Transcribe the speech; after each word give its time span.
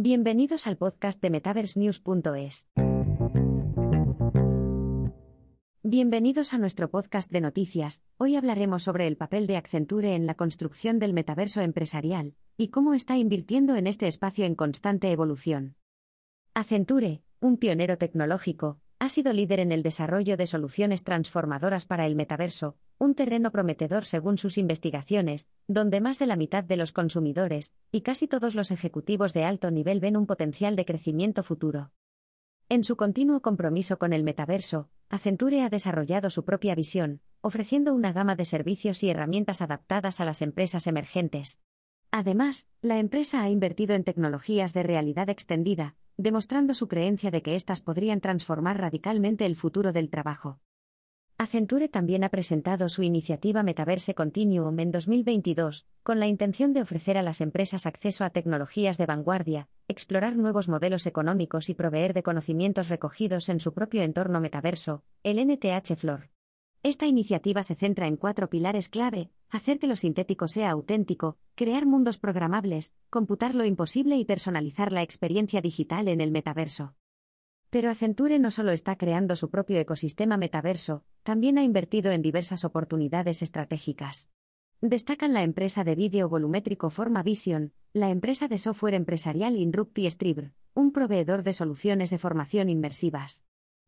Bienvenidos 0.00 0.68
al 0.68 0.76
podcast 0.76 1.20
de 1.20 1.28
MetaverseNews.es. 1.28 2.68
Bienvenidos 5.82 6.54
a 6.54 6.58
nuestro 6.58 6.88
podcast 6.88 7.32
de 7.32 7.40
noticias. 7.40 8.04
Hoy 8.16 8.36
hablaremos 8.36 8.84
sobre 8.84 9.08
el 9.08 9.16
papel 9.16 9.48
de 9.48 9.56
Accenture 9.56 10.14
en 10.14 10.26
la 10.26 10.36
construcción 10.36 11.00
del 11.00 11.14
metaverso 11.14 11.62
empresarial 11.62 12.36
y 12.56 12.68
cómo 12.68 12.94
está 12.94 13.16
invirtiendo 13.16 13.74
en 13.74 13.88
este 13.88 14.06
espacio 14.06 14.44
en 14.44 14.54
constante 14.54 15.10
evolución. 15.10 15.74
Accenture, 16.54 17.24
un 17.40 17.56
pionero 17.56 17.98
tecnológico, 17.98 18.78
ha 19.00 19.08
sido 19.08 19.32
líder 19.32 19.58
en 19.58 19.72
el 19.72 19.82
desarrollo 19.82 20.36
de 20.36 20.46
soluciones 20.46 21.02
transformadoras 21.02 21.86
para 21.86 22.06
el 22.06 22.14
metaverso, 22.14 22.76
un 22.98 23.14
terreno 23.14 23.50
prometedor 23.52 24.04
según 24.04 24.38
sus 24.38 24.58
investigaciones, 24.58 25.48
donde 25.66 26.00
más 26.00 26.18
de 26.18 26.26
la 26.26 26.36
mitad 26.36 26.64
de 26.64 26.76
los 26.76 26.92
consumidores 26.92 27.74
y 27.92 28.02
casi 28.02 28.26
todos 28.26 28.54
los 28.54 28.70
ejecutivos 28.70 29.32
de 29.32 29.44
alto 29.44 29.70
nivel 29.70 30.00
ven 30.00 30.16
un 30.16 30.26
potencial 30.26 30.76
de 30.76 30.84
crecimiento 30.84 31.42
futuro. 31.42 31.92
En 32.68 32.84
su 32.84 32.96
continuo 32.96 33.40
compromiso 33.40 33.98
con 33.98 34.12
el 34.12 34.24
metaverso, 34.24 34.90
Accenture 35.08 35.62
ha 35.62 35.70
desarrollado 35.70 36.28
su 36.28 36.44
propia 36.44 36.74
visión, 36.74 37.22
ofreciendo 37.40 37.94
una 37.94 38.12
gama 38.12 38.36
de 38.36 38.44
servicios 38.44 39.02
y 39.02 39.08
herramientas 39.08 39.62
adaptadas 39.62 40.20
a 40.20 40.26
las 40.26 40.42
empresas 40.42 40.86
emergentes. 40.86 41.62
Además, 42.10 42.68
la 42.82 42.98
empresa 42.98 43.42
ha 43.42 43.48
invertido 43.48 43.94
en 43.94 44.04
tecnologías 44.04 44.72
de 44.72 44.82
realidad 44.82 45.30
extendida, 45.30 45.96
demostrando 46.16 46.74
su 46.74 46.88
creencia 46.88 47.30
de 47.30 47.42
que 47.42 47.54
éstas 47.54 47.80
podrían 47.80 48.20
transformar 48.20 48.80
radicalmente 48.80 49.46
el 49.46 49.56
futuro 49.56 49.92
del 49.92 50.10
trabajo. 50.10 50.60
Accenture 51.40 51.88
también 51.88 52.24
ha 52.24 52.30
presentado 52.30 52.88
su 52.88 53.04
iniciativa 53.04 53.62
Metaverse 53.62 54.12
Continuum 54.12 54.76
en 54.80 54.90
2022, 54.90 55.86
con 56.02 56.18
la 56.18 56.26
intención 56.26 56.72
de 56.72 56.82
ofrecer 56.82 57.16
a 57.16 57.22
las 57.22 57.40
empresas 57.40 57.86
acceso 57.86 58.24
a 58.24 58.30
tecnologías 58.30 58.98
de 58.98 59.06
vanguardia, 59.06 59.68
explorar 59.86 60.34
nuevos 60.34 60.68
modelos 60.68 61.06
económicos 61.06 61.68
y 61.68 61.74
proveer 61.74 62.12
de 62.12 62.24
conocimientos 62.24 62.88
recogidos 62.88 63.48
en 63.50 63.60
su 63.60 63.72
propio 63.72 64.02
entorno 64.02 64.40
metaverso, 64.40 65.04
el 65.22 65.38
NTH 65.38 65.94
Flor. 65.94 66.30
Esta 66.82 67.06
iniciativa 67.06 67.62
se 67.62 67.76
centra 67.76 68.08
en 68.08 68.16
cuatro 68.16 68.50
pilares 68.50 68.88
clave, 68.88 69.30
hacer 69.48 69.78
que 69.78 69.86
lo 69.86 69.94
sintético 69.94 70.48
sea 70.48 70.70
auténtico, 70.70 71.38
crear 71.54 71.86
mundos 71.86 72.18
programables, 72.18 72.92
computar 73.10 73.54
lo 73.54 73.64
imposible 73.64 74.16
y 74.16 74.24
personalizar 74.24 74.90
la 74.90 75.02
experiencia 75.02 75.60
digital 75.60 76.08
en 76.08 76.20
el 76.20 76.32
metaverso. 76.32 76.96
Pero 77.70 77.90
Accenture 77.90 78.38
no 78.38 78.50
solo 78.50 78.72
está 78.72 78.96
creando 78.96 79.36
su 79.36 79.50
propio 79.50 79.78
ecosistema 79.78 80.38
metaverso, 80.38 81.04
también 81.22 81.58
ha 81.58 81.62
invertido 81.62 82.12
en 82.12 82.22
diversas 82.22 82.64
oportunidades 82.64 83.42
estratégicas. 83.42 84.30
Destacan 84.80 85.34
la 85.34 85.42
empresa 85.42 85.84
de 85.84 85.94
vídeo 85.94 86.28
volumétrico 86.28 86.88
Forma 86.88 87.22
Vision, 87.22 87.72
la 87.92 88.08
empresa 88.10 88.48
de 88.48 88.56
software 88.56 88.94
empresarial 88.94 89.56
Inrupti 89.56 90.08
Stribr, 90.08 90.52
un 90.72 90.92
proveedor 90.92 91.42
de 91.42 91.52
soluciones 91.52 92.10
de 92.10 92.18
formación 92.18 92.70
inmersivas. 92.70 93.44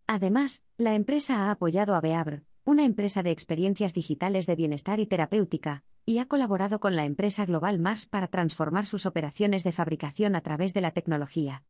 Además, 0.07 0.65
la 0.77 0.95
empresa 0.95 1.47
ha 1.47 1.51
apoyado 1.53 1.95
a 1.95 2.01
Beabr, 2.01 2.43
una 2.65 2.85
empresa 2.85 3.23
de 3.23 3.31
experiencias 3.31 3.95
digitales 3.95 4.47
de 4.47 4.57
bienestar 4.57 5.01
y 5.01 5.07
terapéutica, 5.07 5.85
y 6.05 6.19
ha 6.19 6.27
colaborado 6.27 6.81
con 6.81 6.97
la 6.97 7.05
empresa 7.05 7.47
global 7.47 7.79
Mars 7.79 8.07
para 8.07 8.27
transformar 8.27 8.85
sus 8.85 9.07
operaciones 9.07 9.65
de 9.65 9.73
fabricación 9.73 10.35
a 10.35 10.41
través 10.41 10.75
de 10.75 10.81
la 10.81 10.91
tecnología. 10.91 11.63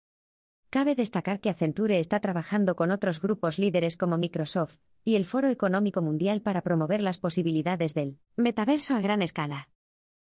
Cabe 0.70 0.94
destacar 0.94 1.40
que 1.40 1.50
Accenture 1.50 1.98
está 1.98 2.20
trabajando 2.20 2.76
con 2.76 2.92
otros 2.92 3.20
grupos 3.20 3.58
líderes 3.58 3.96
como 3.96 4.18
Microsoft 4.18 4.76
y 5.04 5.16
el 5.16 5.24
Foro 5.24 5.48
Económico 5.48 6.00
Mundial 6.00 6.42
para 6.42 6.62
promover 6.62 7.02
las 7.02 7.18
posibilidades 7.18 7.92
del 7.92 8.20
metaverso 8.36 8.94
a 8.94 9.00
gran 9.00 9.20
escala. 9.20 9.68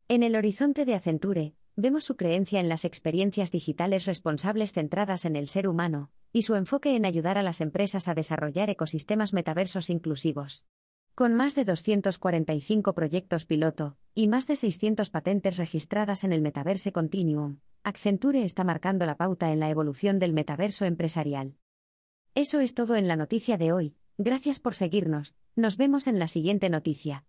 En 0.08 0.24
el 0.24 0.38
horizonte 0.38 0.86
de 0.86 0.96
Accenture, 0.96 1.54
vemos 1.76 2.06
su 2.06 2.16
creencia 2.16 2.62
en 2.62 2.70
las 2.70 2.86
experiencias 2.86 3.52
digitales 3.52 4.06
responsables 4.06 4.72
centradas 4.72 5.26
en 5.26 5.36
el 5.36 5.50
ser 5.50 5.68
humano, 5.68 6.12
y 6.32 6.44
su 6.44 6.56
enfoque 6.56 6.96
en 6.96 7.06
ayudar 7.06 7.38
a 7.38 7.44
las 7.44 7.60
empresas 7.60 8.08
a 8.08 8.14
desarrollar 8.14 8.70
ecosistemas 8.70 9.34
metaversos 9.34 9.90
inclusivos. 9.90 10.66
Con 11.14 11.36
más 11.36 11.56
de 11.56 11.66
245 11.66 12.94
proyectos 12.94 13.46
piloto 13.46 13.98
y 14.16 14.30
más 14.30 14.48
de 14.48 14.56
600 14.56 15.10
patentes 15.10 15.58
registradas 15.58 16.24
en 16.24 16.32
el 16.32 16.42
Metaverse 16.42 16.94
Continuum, 16.94 17.58
Accenture 17.84 18.44
está 18.44 18.64
marcando 18.64 19.08
la 19.08 19.18
pauta 19.18 19.52
en 19.52 19.60
la 19.60 19.70
evolución 19.70 20.20
del 20.20 20.34
metaverso 20.34 20.86
empresarial. 20.86 21.56
Eso 22.36 22.60
es 22.60 22.76
todo 22.76 22.96
en 22.96 23.08
la 23.08 23.16
noticia 23.16 23.58
de 23.58 23.72
hoy, 23.72 23.96
gracias 24.18 24.60
por 24.60 24.76
seguirnos, 24.76 25.34
nos 25.56 25.78
vemos 25.78 26.06
en 26.06 26.20
la 26.20 26.28
siguiente 26.28 26.70
noticia. 26.70 27.26